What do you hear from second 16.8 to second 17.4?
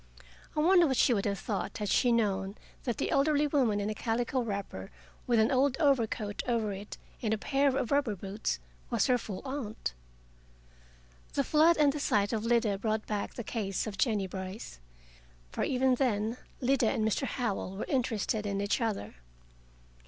and Mr.